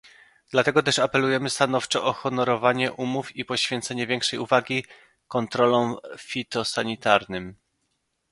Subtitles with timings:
[0.51, 4.85] Dlatego też apelujemy stanowczo o honorowanie umów i o poświęcenie większej uwagi
[5.27, 7.55] kontrolom fitosanitarnym